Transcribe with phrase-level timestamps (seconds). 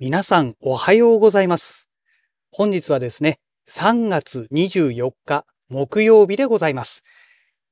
[0.00, 1.88] 皆さんおはようございます。
[2.50, 7.04] 本日はですね、3月24日木曜日でございます。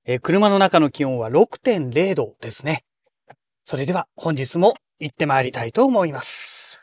[0.04, 2.84] えー車の中の気温は6.0度ですね。
[3.64, 6.80] それでは本日も行ってまいりたいと思います。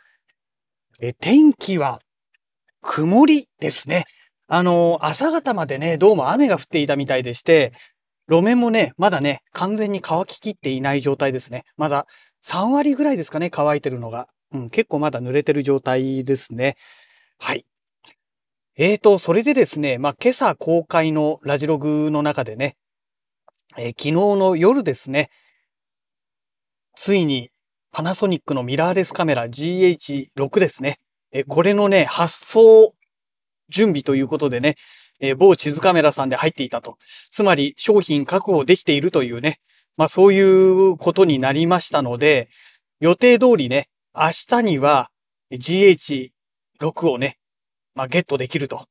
[0.99, 2.01] えー天気は
[2.81, 4.07] 曇りですね。
[4.49, 7.71] あのー朝方までね、どうも雨が降っていたみたいでして、
[8.27, 11.63] 路面もね、まだね、完全に乾ききっていない状態ですね。
[11.77, 12.07] まだ
[12.45, 14.27] 3割ぐらいですかね、乾いてるのが。
[14.51, 16.75] うん、結構まだ濡れてる状態ですね。
[17.37, 17.65] はい。
[18.77, 22.77] えーと、それでですね、まあ、今朝公開のラジログの中でね、
[23.77, 25.29] えー昨日の夜ですね、
[26.95, 27.49] ついに
[27.91, 30.99] パナソニックのミラーレスカメラ GH6 ですね。
[31.31, 32.93] えーこれのね、発送
[33.69, 34.75] 準備ということでね、
[35.19, 36.97] えー某地図カメラさんで入っていたと。
[37.31, 39.59] つまり商品確保できているというね、
[39.97, 42.49] まあそういうことになりましたので、
[42.99, 43.89] 予定通りね、
[44.21, 45.09] 明日には
[45.53, 47.37] GH6 をね、
[47.95, 48.83] まあゲットできると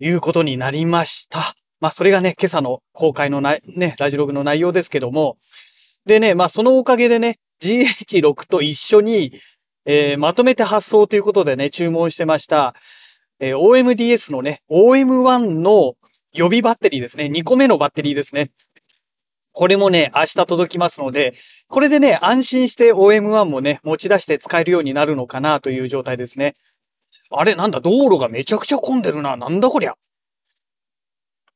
[0.00, 1.38] いうことになりました。
[1.80, 5.38] まあそれがね、今朝の公開のなね、ラジログの内容ですけども、
[6.04, 9.32] でね、まあそのおかげでね、GH6 と一緒に、
[9.86, 12.74] えーまとめて発送ということでね、注文してました、
[13.40, 15.94] えー OMDS のね、OM1 の
[16.34, 17.30] 予備バッテリーですね。
[17.32, 18.50] 2個目のバッテリーですね。
[19.62, 21.34] これもね、明日届きますので、
[21.68, 26.56] これでね、安心して OM1 もね、持ち出して使えるようになるのかなという状態ですね。
[27.30, 29.36] あれ、なんだ、道路がめちゃくちゃ混んでるな。
[29.36, 29.94] なんだこりゃ。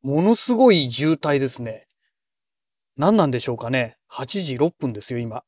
[0.05, 1.89] ものすごい渋滞ですね。
[2.97, 3.97] 何なんでしょうかね。
[4.13, 5.43] 8時6分ですよ、今。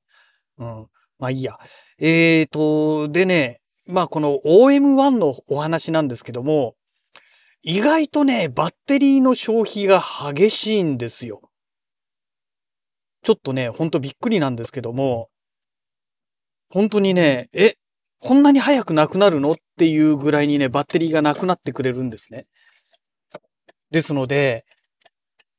[0.59, 0.87] うん。
[1.21, 1.61] まあいいや。
[2.01, 6.75] えーと、でね、まあこの OM1 のお話なんですけども、
[7.63, 10.03] 意外とね、バッテリーの消費が
[10.35, 11.48] 激しいんですよ。
[13.29, 15.29] ちょっとね、ほんとびっくりなんですけども、
[16.71, 17.75] 本当にね、え、
[18.21, 22.47] こんなに早くなくなるのっていうぐらいにね、バッテリーがなくなってくれるんですね。
[23.91, 24.65] ですので、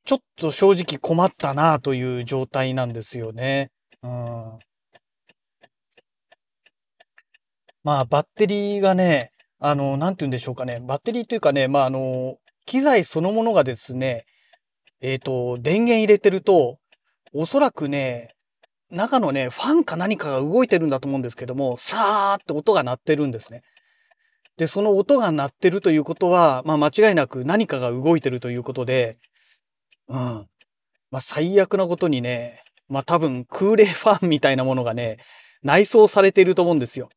[0.04, 3.70] ちょっと正直困ったなという状態なんですよね。
[4.02, 4.58] うん。
[7.84, 9.30] まあ、バッテリーがね、
[9.60, 10.80] あの、なんて言うんでしょうかね。
[10.82, 12.34] バッテリーというかね、まあ、あの、
[12.66, 14.24] 機材そのものがですね、
[15.00, 16.79] えっ、と、電源入れてると、
[17.32, 18.30] おそらくね、
[18.90, 23.62] 中のね、ファンか何かが動いてるんだと思うんですけども、さーって音が鳴ってるんですね。
[24.56, 29.18] で、その音が鳴ってるということは、まあ間違いなく何かが動いてるということで、
[30.08, 30.46] うん。
[31.10, 35.18] まあ最悪なことにね、まあ多分空冷ファンみたいなものがね、
[35.62, 37.10] 内装されていると思うんですよ。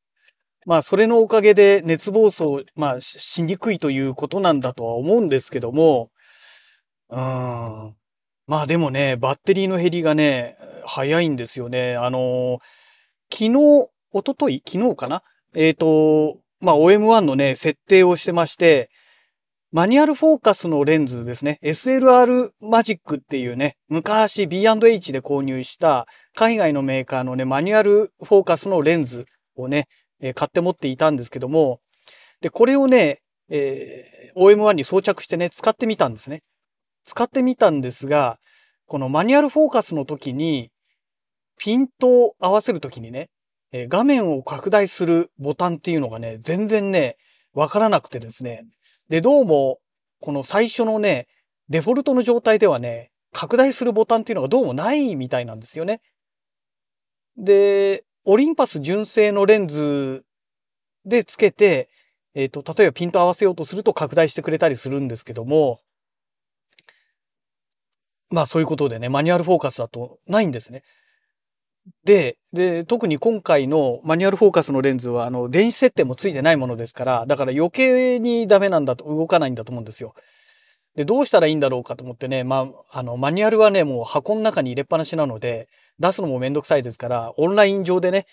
[0.67, 6.11] まあそれのおかげで熱暴走、まあししにくいということなんだとは思うんですけども、
[7.09, 8.02] うーん。
[8.45, 11.95] まあでもね、バッテリーの減りがね、早いんですよね。
[11.95, 12.59] あの
[13.31, 14.63] 昨日、一昨日？
[14.65, 15.23] 昨日かな？
[15.55, 18.89] えっ、と、まあ OM1 のね、設定をしてまして、
[19.71, 21.57] マニュアルフォーカスのレンズですね。
[21.63, 26.05] SLR マジックっていうね、昔 B&H で購入した
[26.35, 29.87] 海外のメーカーのね、マニュアルフォーカスのレンズをね、
[30.21, 31.79] えー買って持っていたんですけども、
[32.41, 36.43] で、これをね、えー OM1 に装着してね、使ってみたんですね。
[37.05, 38.39] 使ってみたんですが、
[38.85, 40.71] このマニュアルフォーカスの時に、
[41.57, 43.29] ピントを合わせる時にね、
[43.73, 47.17] 画面を拡大するボタンっていうのがね、全然ね、
[47.53, 48.65] わからなくてですね。
[49.09, 49.79] で、どうも、
[50.19, 51.27] この最初のね、
[51.69, 56.01] デフォルトの状態ではね、拡大するボタンっていうのがどうもないみたいなんですよね。
[57.37, 60.23] で、オリンパス純正のレンズ
[61.05, 61.89] でつけて、
[62.35, 65.79] えっ、と、例えばピント合わせようとすると拡大してくれたりするんですけども、
[68.33, 70.81] まあそういうことでね、マニュアルフォーカスだとないんですね。
[72.03, 80.15] で、で、特に今回のマニュアルフォーカスのレンズは、あの、電子設定もついてないものですから、だから余計にダメなんだと、動かないんだと思うんですよ。
[80.95, 85.67] で、どうしたらいいんだろうかと思ってね、まあ、あの、マニュアルはね、もう箱の中に入れっぱなしなので、
[85.99, 88.25] 出すのもめんどくさいですから、オンライン上でね、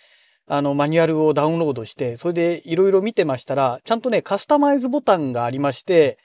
[0.47, 6.19] あの、マニュアルをダウンロードして、それでいろいろ見てましたら、ちゃんとね、カスタマイズボタンがありまして、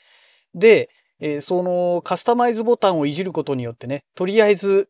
[0.53, 0.89] で、
[1.19, 4.89] えーそのカスタマイズボタンをいじることによってね、とりあえず、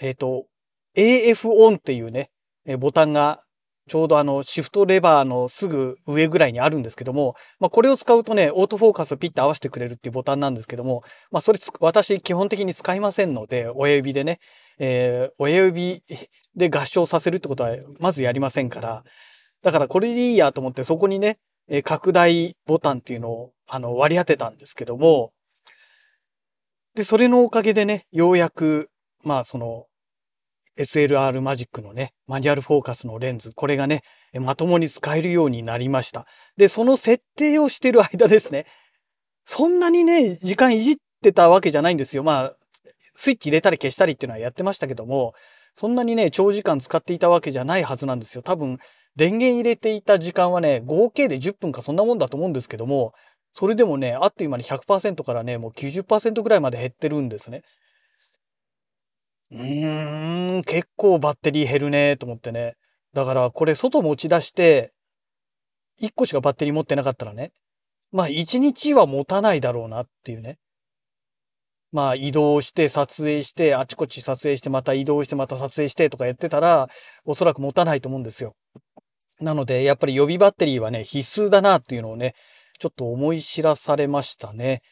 [0.00, 0.46] えっ、と、
[0.94, 2.30] AF オンっていうね、
[2.64, 3.42] えーボタンが
[3.88, 14.40] ちょうどあの、シフトレバーのすぐ上ぐらいにあるんですけども、まあ、これを使うとね、オートフォーカスをピッて合わせてくれるっていうボタンなんですけども、まあ、それ私基本的に使いませんので、親指でね、
[14.78, 16.02] えー親指
[16.56, 19.04] で合唱させるってことはまずやりませんから、
[19.62, 25.32] だからこれでいいやと思ってそこにね、えー拡大ボタンっていうのをあの割り当てたんですけども、
[26.94, 28.90] で、それのおかげでね、ようやく、
[29.24, 29.84] まあその、
[30.78, 34.02] SLR マジックのね、マニュアルフォーカスのレンズ、これがね、
[34.34, 36.26] まともに使えるようになりました。
[36.56, 38.66] で、その設定をしてる間ですね、
[39.46, 42.22] そんなにね、時間いじってたわけじゃないんですよ。
[42.22, 42.56] まあ、
[43.14, 45.34] スイッチ入れたり消したりっていうのはやってましたけども、
[45.74, 48.42] そんなにね、長時間使っていたわけじゃないはずなんですよ。
[48.42, 48.78] 多分、
[49.14, 53.12] 電源入れていた時間はね、合計で10分かそんなもんだと思うんですけども、
[53.58, 57.62] それでもね、あっという間に100%からね、もう90%ぐらいまで減ってるんですね。
[59.50, 62.74] うーん、結構バッテリー減るねと思ってね。
[63.14, 64.92] だからこれ外持ち出して、
[66.02, 67.52] 1個しかバッテリー持ってなかったらね、
[68.12, 70.58] まあ1日は持たないだろうなっていうね。
[71.92, 76.90] まあ移動して撮影して、あちこち撮影してまた移動してまた撮影してとかやってたら、
[77.24, 78.54] おそらく持たないと思うんですよ。
[79.40, 82.34] なので、やっぱり予備バッテリーはね、必須だなっていうのをね、
[82.78, 84.82] ちょっと思い知らされましたね。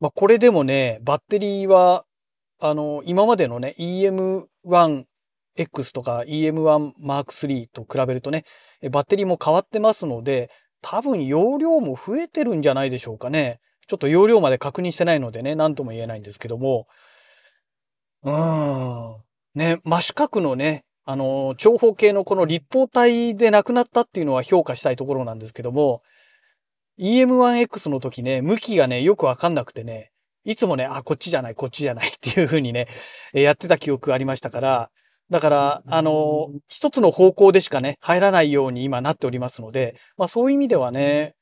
[0.00, 2.04] まあ、これでもね、バッテリーは、
[2.60, 8.44] あの、今までのね、EM1X とか EM1 Mark III と比べるとね、
[8.90, 10.50] バッテリーも変わってますので、
[10.82, 13.60] 多分容量も増えてるんじゃないでしょうかね。
[13.86, 16.86] ちょっと容量まで確認してないのでね、何とも言えないんですけども、
[18.22, 19.22] うーん。
[19.54, 26.02] ね、真四角のね、あの、長方形のこの立方体でなくなったっていうのは評価したいところなんですけども、
[26.98, 30.10] EM1X の時ね、向きがね、よくわかんなくてね、
[30.44, 32.88] いつもね、あ、こっちじゃない、こっちじゃない っていう風にね、
[33.32, 34.90] やってた記憶がありましたから、
[35.30, 41.34] だから、あの、一つの方向でしかね、入らないように今なっておりますので、まあそういう意味ではね、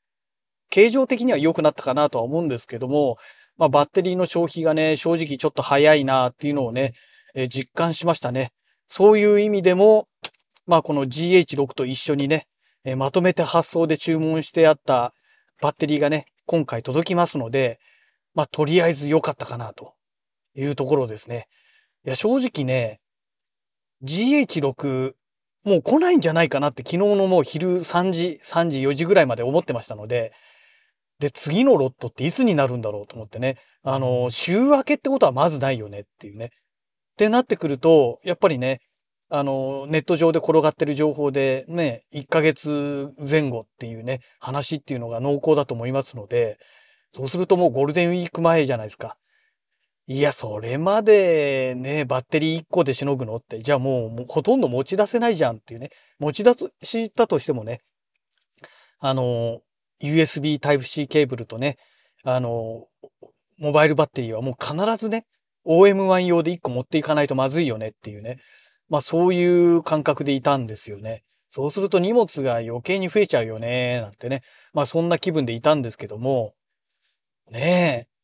[0.69, 3.17] 形状的には良くなったかなとは思うんですけども、
[3.57, 6.93] まあバッテリーの消費がね、正直ちょっと早いなっていうのをね、
[7.33, 8.51] え実感しましたね。
[8.87, 10.07] そういう意味でも、
[10.67, 12.47] まあこの GH6 と一緒にね、
[12.83, 15.13] えまとめて発送で注文してあった
[15.61, 17.79] バッテリーがね、今回届きますので、
[18.33, 19.93] まあ、とりあえず良かったかなと
[20.55, 21.47] いうところですね。
[22.05, 22.99] いや、正直ね、
[24.03, 25.13] GH6
[25.65, 30.31] もう来ないんじゃないかなって昨日のもう昼3時、3時、4時ぐらいまで思ってましたので、
[31.19, 33.57] で、次のロットっていつになるんだろうと思ってね。
[33.83, 36.45] あの、週明けってことはまずないよねっていうね。
[36.45, 36.49] っ
[37.17, 38.79] てなってくると、やっぱりね、
[39.29, 46.57] あの、ネット上で転がってる情報でね、1ヶ月前後っていうね、話っていうのが濃厚だと思いますので、
[47.15, 49.17] そうするともうゴールデンウィーク前じゃないですか。
[50.07, 55.91] いや、それまでね、バッテリー1個でしのぐのって、じゃあもうほとんど持ち出せないじゃんっていうね。
[56.17, 57.81] 持ち出したとしてもね、
[58.99, 59.61] あの、
[60.01, 61.77] USB Type-C ケーブルとね、
[62.23, 62.87] あの、
[63.59, 65.25] モバイルバッテリーはもう必ずね、
[65.67, 68.39] OM1 用で1個持っていかないとまずいよねっていうね。
[68.89, 71.23] まあそういう感覚でいたんですよね。
[71.51, 74.41] そうすると荷物が余計に増えちゃうよね、なんてね。
[74.73, 76.53] まあそんな気分でいたんですけども、
[77.51, 78.19] ねえ。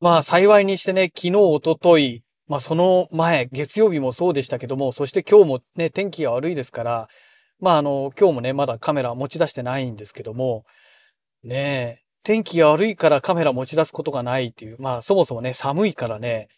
[0.00, 7.08] まあ幸いにしてね、昨日、おととい、まあその前、月曜日もそうでしたけども、そして今日もね、天気が悪いですから、
[7.60, 10.64] まああの、今日もね、まだカメラ持ち出してないんですけども、
[11.44, 16.48] ねえ、天気が悪いからカメラ持ち出すことがないっていう、まあそもそもね、寒いからね、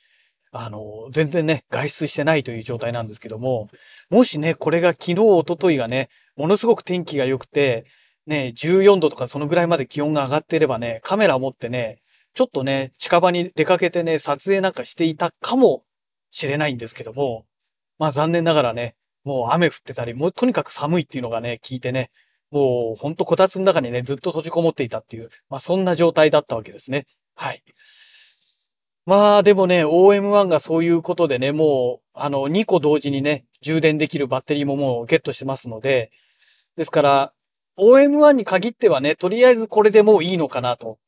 [0.56, 3.68] あの、全然ね、外出してないという状態なんですけども、
[4.08, 7.86] もしね、これが昨日、おとといがね、ものすごく天気が良くて、
[8.28, 11.98] ね、14度とかそのぐらいまで気温が上がっていればね、カメラ持ってね、
[12.34, 15.82] ちょっとね、近場に出かけてね、撮影なんかしていたかも
[16.30, 17.46] しれないんですけども、
[17.98, 22.10] まあ残念ながらね、もう雨降ってたり、もうとにかく寒いっていうのがね、聞いてね、
[22.52, 27.06] もうほんとこたつの中にね、ずっと閉じこもっていたっていう、まあそんな状態だったわけですね。
[27.34, 27.62] はい。
[29.06, 36.10] まあでもね、OM1 がそういうことでね、もう、あの、2個同時にね、充電できるバッテリーももうゲットしてますので、
[36.76, 37.32] ですから、
[37.76, 40.98] OM1 に限ってはね、とりあえずこれでもういいのかなと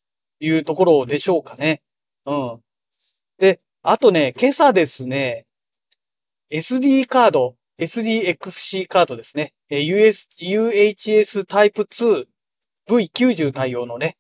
[0.41, 1.81] いうところでしょうかね。
[2.27, 2.61] うん。
[3.39, 5.47] で、あとね、今朝ですね、
[6.51, 9.55] SD カード、SDXC カードですね。
[9.71, 12.27] US、UHS Type 2
[12.89, 14.19] V90 対応のね、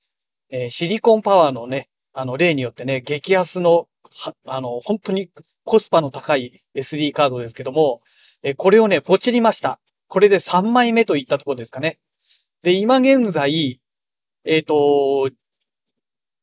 [0.70, 1.88] シリコンパワーのね、
[2.18, 5.28] あの、例によってね、激安の、はあの、本当に
[5.64, 8.00] コスパの高い SD カードですけども、
[8.42, 9.78] えこれをね、ポチりました。
[10.08, 11.98] これで3枚目といったところですかね。
[12.62, 13.82] で、今現在、
[14.46, 15.28] えっ、ー、と、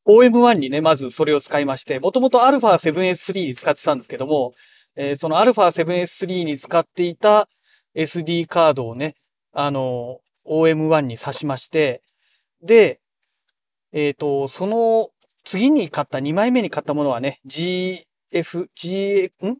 [0.06, 4.52] OM1 にね、まずそれを使いまして、もともと α7S3 に使ってたんですけども、
[4.94, 7.48] えー、その α7S3 に使っていた
[7.96, 9.16] SD カードをね、
[9.52, 12.00] あの、OM1 に挿しまして、
[12.62, 13.00] で、
[13.92, 15.10] えっ、ー、と、その
[15.44, 19.56] 次に買った、2枚目に買ったものはね、GF、G、ん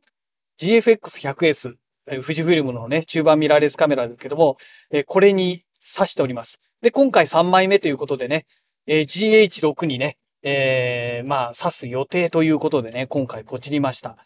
[0.60, 1.74] ?GFX100S、
[2.22, 4.56] 富士フィルムのね、中盤ミラーレスカメラですけども、
[4.90, 6.58] えこれに挿しております。
[6.82, 8.46] で、今回3枚目ということでね、
[8.86, 14.18] え GH6 にね、えー、まあ、挿す予定ということでね、今回ポチりました。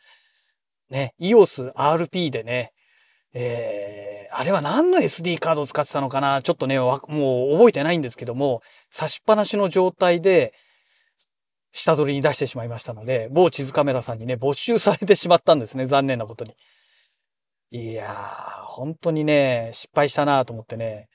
[0.90, 2.72] ね、EOS RP でね、
[3.34, 6.42] えー、あれは何の SD カードを使ってたのかな？
[6.42, 6.98] ちょっとね、もう
[7.52, 10.54] 覚えてないんですけども、差しっぱなしの状態で、
[11.72, 15.86] 下取りに出してしまいましたので、某地図カメラさんにね、没収されてしまったんですね。
[15.86, 16.54] 残念なことに。
[17.70, 21.08] いやー、本当にね、失敗したなと思ってね。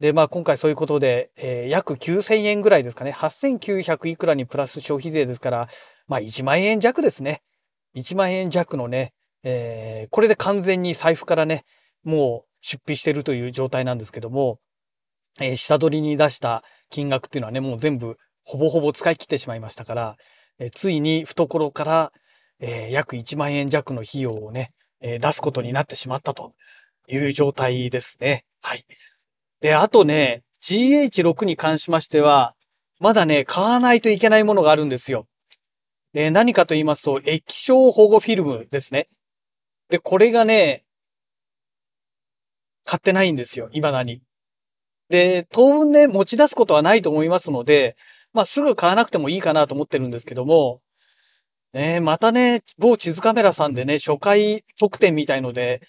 [0.00, 3.12] で、まあ今回そういうことで、えー、約9000円ぐらいですかね。
[3.12, 5.68] 8900いくらにプラス消費税ですから、
[6.08, 7.42] まあ1万円弱ですね。
[7.94, 9.14] 1万円弱のね、
[9.44, 11.64] えー、これで完全に財布からね、
[12.04, 14.58] もう出費してるという状態なんですけども、
[15.40, 20.16] えー、下取りに出した金額っていうのはね、もう全部ほぼほぼ使い切ってしまいましたから、
[20.58, 22.12] え、ついに懐から、
[22.60, 24.70] えー、約1万円弱の費用をね、
[25.00, 26.54] えー、出すことになってしまったと
[27.08, 28.44] いう状態ですね。
[28.60, 28.84] はい。
[29.60, 32.54] で、あとね、GH6 に関しましては、
[33.00, 35.26] まだね、買わないといけないものがあるんですよ。
[36.14, 39.06] えー、何かと言いますと、液晶保護フィルムですね。
[39.88, 40.84] で、これがね、
[42.84, 44.22] 買ってないんですよ、未だに。
[45.08, 47.96] で、当分ね、持ち出すことはないと思いますので、
[48.32, 50.80] まあ、すぐ買わなくてもいいかなと思ってるんですけども、
[51.72, 55.80] ね、またね、某地図カメラさんでね、初回特典みたいので、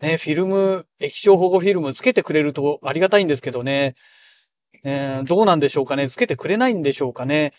[0.00, 3.94] ね、フィルム、液晶保護フィルムつけてくれるとありがたいんですけどね、
[4.84, 7.52] えー、どうなんでしょうかね、つけてくれないんでしょうかね？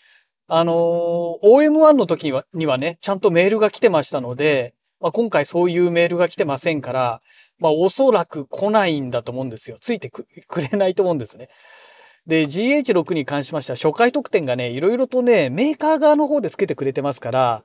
[0.48, 7.20] あのー、OM1 の時にはにはね、ちゃんとメールが来てましたので、まあ、今回そういうメールが来てませんから、
[7.58, 9.76] まあ、おそらく来ないんだと思うんですよ。
[9.80, 10.26] ついてく
[10.60, 11.48] れないと思うんですね。
[12.26, 17.64] で、GH6 に関しましては初回特典がね、いろいろとね、メーカー側の方で付けてくれてますから、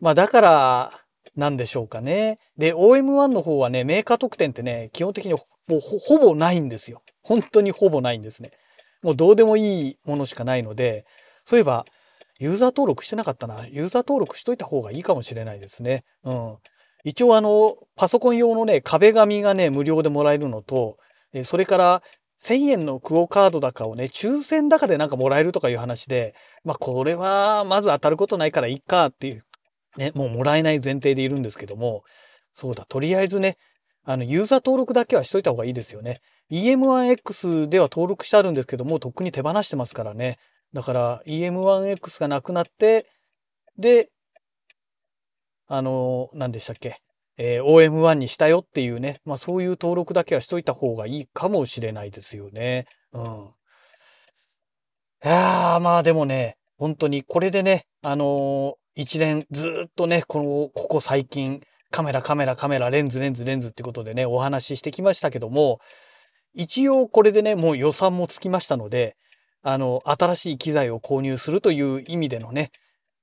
[0.00, 0.92] まあだから、
[1.36, 2.38] なんでしょうかね。
[2.58, 5.38] で、OM1 の方はね、メーカー特典ってね、基本的にも
[5.70, 7.02] うほぼないんですよ。
[7.22, 8.50] 本当にほぼないんですね。
[9.02, 11.06] もうどうでもいいものしかないので、
[11.44, 11.84] そういえば、
[12.38, 13.66] ユーザー登録してなかったな。
[13.68, 16.04] ユーザー登録しといた方がいいかもしれないですね。
[16.24, 16.56] うん。
[17.04, 20.98] 一応あの、パソコン用のね、壁紙がね、無料でもらえるのと、
[21.44, 22.02] それから
[22.42, 26.34] 1000円のクオカードだかをね、抽選だかでなんかもらえるとかいう話で、
[26.64, 29.44] まあこれはまず当たることないからいいかっていう、
[29.96, 32.02] ね、もうもらえない前提でいるんですけども、
[32.54, 33.56] そうだ、とりあえずね、
[34.04, 36.20] あの、ユーザー登録だけはしといた方がいいですよね。
[36.50, 40.38] EM1X では登録してあるんですけども、とっくに手放してますからね。
[40.72, 43.06] だから EM1X がなくなって、
[43.78, 44.10] で、
[45.68, 47.00] あの、何でしたっけ？
[47.44, 52.86] えー、OM1 にしたよっていうね、まあそういう登録だけはしといた方がいいかもしれないですよね。
[53.12, 53.22] うん。
[55.24, 65.80] いやー、まあでもね、本当にこれでね、あのー、一年ずっとね、この、ここ最近、カメラ、カメラ、カメラ、レンズ、レンズ、レンズってことでね、お話ししてきましたけども、
[66.54, 69.16] 一応これでね、もう予算もつきましたので、
[69.62, 72.70] あの、新しい機材を購入するという意味でのね、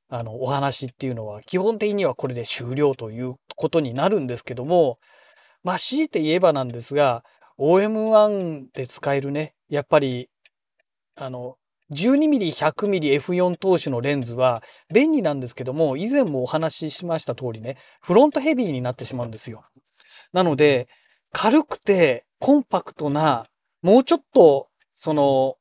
[0.09, 4.99] あの、お話っていうのは基本的にはこれで終了ということになるんですけども、
[5.63, 7.23] まあ強いて言えばなんですが、
[7.59, 10.29] OM1 で使えるね、やっぱり、
[11.15, 11.57] あの、
[11.91, 14.63] 12mm、100mm F4 投手のレンズは
[14.93, 19.65] 便利なんですけども、以前もお話ししました通りね、フロントヘビーになってしまうんですよ。
[20.31, 20.87] なので、
[21.31, 23.45] 軽くてコンパクトな、
[23.81, 25.55] もうちょっと、その、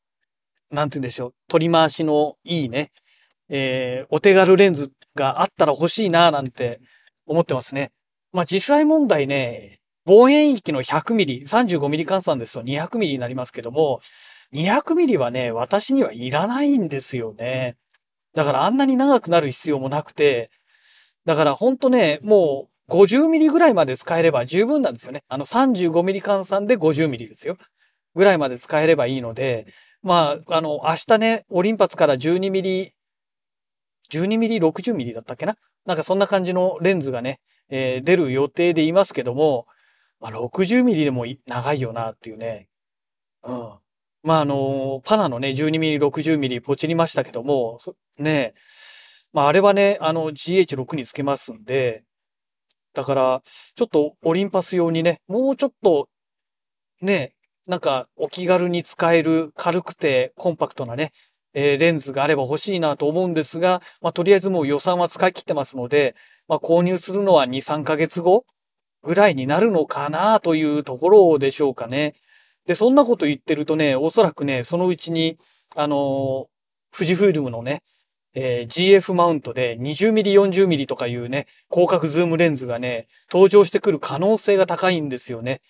[0.70, 2.92] なんて言うんでしょう、取り回しのいいね、
[3.48, 6.80] えー、お手軽レンズがあったら欲しいななんて
[7.26, 7.90] 思ってますね。
[8.32, 14.00] まあ実際問題ね、望遠域の 100mm、35mm 換算ですと 200mm になりますけども、
[14.54, 17.76] 200mm はね、私にはいらないんですよね。
[18.34, 20.50] だからあんなに長くなる必要もなくて、
[21.24, 25.24] だからほんとね、もう 50mm ぐらいまで使えれば十分なんですよね。
[25.28, 27.56] あの 35mm 換算で 50mm ですよ。
[28.14, 29.66] ぐらいまで使えればいいので、
[30.02, 32.92] まあ、あの、明日ね、オリンパスから 12mm 12mm、
[34.10, 35.56] 12mm60mm だったっけな？
[35.86, 39.66] なんかそんな感じのレンズがね、えー、出る予定でいますけども、
[40.20, 42.68] まあ、60mm でも長いよなっていうね。
[43.44, 43.78] うん。
[44.22, 47.78] まあ、あのー、パナのね、12mm、60mm ポチりましたけども、
[48.18, 48.54] ね、
[49.32, 52.04] まあ、あれはね、あの、GH6 につけますんで、
[52.94, 53.42] だから、
[53.76, 56.08] ちょっとオリンパス用にね、もうちょっと、
[57.00, 57.34] ね、
[57.68, 61.12] なんかお気軽に使える軽くてコンパクトなね、
[61.60, 66.14] えー、レンズがあれば欲しいなと思うんですが、まあ、とりあえずもう予算は使い切ってますので、
[66.46, 68.46] まあ、購入するのは2、3ヶ月後
[69.02, 72.14] ぐらいになるのかなというところでしょうかね。
[72.66, 75.36] で、そんなこと言ってるとね、おそらくね、そのうちに、
[75.74, 76.46] あのー、
[76.96, 77.82] 富士フイルムのね、
[78.34, 85.60] えー、GF マウントで 20mm、40mm とかいうね、広角ズームレンズがね、登場してくる可能性が高いんですよね。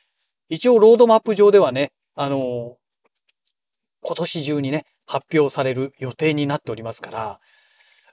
[0.50, 2.74] 一応ロードマップ上ではね、あのー、
[4.02, 7.40] 今年中にね、発表される予定になっておりますから、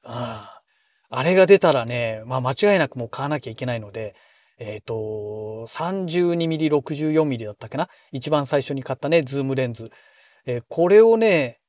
[0.03, 4.15] あれが出たらね、まあ間違いなくもう買わなきゃいけないので、
[4.57, 7.89] えっ、ー、と、32mm、64mm だったっけな？
[8.13, 9.91] 一番最初に買ったね、ズームレンズ。
[10.45, 11.59] えー、これをね、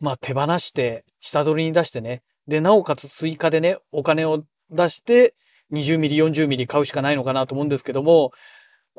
[0.00, 2.22] まあ手放して、下取りに出してね。
[2.46, 5.34] で、なおかつ追加でね、お金を出して、
[5.72, 8.32] 20ミリ、40ミリ買うしかないのかなと思うんですけども、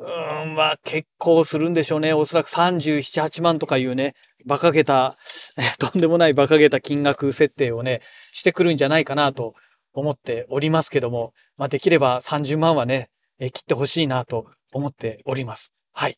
[0.00, 2.14] うーん、まあ結構するんでしょうね。
[2.14, 4.14] おそらく37、8万とかいうね、
[4.46, 5.16] 馬鹿げた、
[5.78, 8.00] とんでもない馬鹿げた金額設定をね、
[8.32, 9.54] してくるんじゃないかなと
[9.92, 15.72] 思っておりますけども、まあできれば30万はね、え切ってほしいなと思っております。
[15.92, 16.16] はい。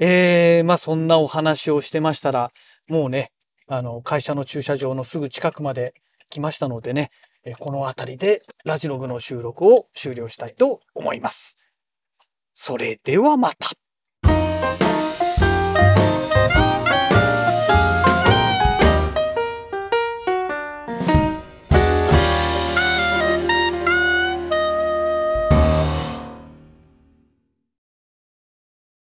[0.00, 2.50] えー、まあそんなお話をしてましたら、
[2.88, 3.30] もうね、
[3.68, 5.94] あの、会社の駐車場のすぐ近くまで
[6.28, 7.10] 来ましたのでね、
[7.58, 11.56] この辺りでラジログの収録を終了したいと思います。
[12.62, 13.70] それではまた。